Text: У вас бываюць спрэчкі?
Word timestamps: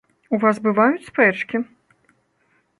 У 0.37 0.39
вас 0.43 0.59
бываюць 0.67 1.05
спрэчкі? 1.11 1.57